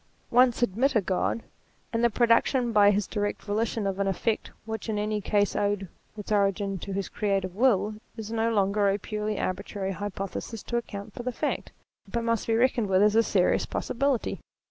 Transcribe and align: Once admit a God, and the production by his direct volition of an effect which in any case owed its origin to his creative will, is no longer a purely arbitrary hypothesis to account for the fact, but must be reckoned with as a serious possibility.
Once 0.31 0.63
admit 0.63 0.95
a 0.95 0.99
God, 1.01 1.43
and 1.93 2.03
the 2.03 2.09
production 2.09 2.71
by 2.71 2.89
his 2.89 3.05
direct 3.05 3.43
volition 3.43 3.85
of 3.85 3.99
an 3.99 4.07
effect 4.07 4.49
which 4.65 4.89
in 4.89 4.97
any 4.97 5.21
case 5.21 5.55
owed 5.55 5.87
its 6.17 6.31
origin 6.31 6.79
to 6.79 6.91
his 6.91 7.07
creative 7.07 7.55
will, 7.55 7.93
is 8.17 8.31
no 8.31 8.51
longer 8.51 8.89
a 8.89 8.97
purely 8.97 9.39
arbitrary 9.39 9.91
hypothesis 9.91 10.63
to 10.63 10.75
account 10.75 11.13
for 11.13 11.21
the 11.21 11.31
fact, 11.31 11.71
but 12.11 12.23
must 12.23 12.47
be 12.47 12.55
reckoned 12.55 12.89
with 12.89 13.03
as 13.03 13.15
a 13.15 13.21
serious 13.21 13.67
possibility. 13.67 14.39